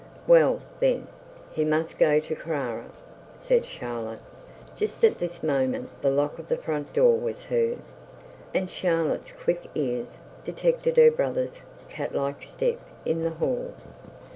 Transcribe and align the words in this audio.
'Well, 0.25 0.63
then, 0.79 1.05
he 1.51 1.63
must 1.63 1.99
go 1.99 2.19
to 2.19 2.35
Carrara.' 2.35 2.89
said 3.37 3.67
Charlotte. 3.67 4.17
Just 4.75 5.03
at 5.03 5.19
this 5.19 5.43
moment 5.43 5.89
the 6.01 6.09
lock 6.09 6.39
of 6.39 6.47
the 6.47 6.57
front 6.57 6.91
door 6.91 7.15
was 7.19 7.43
heard, 7.43 7.77
and 8.51 8.67
Charlotte's 8.67 9.31
quick 9.31 9.71
care 9.75 10.05
detected 10.43 10.97
her 10.97 11.11
brother's 11.11 11.59
cat 11.87 12.15
like 12.15 12.41
step 12.41 12.79
in 13.05 13.21
the 13.21 13.29
hall. 13.29 13.75